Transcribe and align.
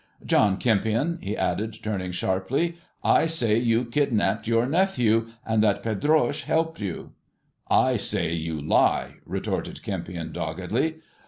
John 0.25 0.57
Kempion," 0.57 1.19
he 1.21 1.37
added, 1.37 1.75
turning 1.83 2.11
sharply," 2.11 2.75
I 3.19 3.27
say 3.27 3.59
you 3.59 3.85
kidnapped 3.85 4.47
your 4.47 4.65
nephew, 4.65 5.27
and 5.45 5.61
that 5.61 5.83
Pedroche 5.83 6.41
helped 6.45 6.79
you."" 6.79 7.11
I 7.87 7.97
say 7.97 8.33
you 8.33 8.59
lie," 8.59 9.17
retorted 9.27 9.83
Kempion 9.83 10.31
doggedly. 10.33 10.95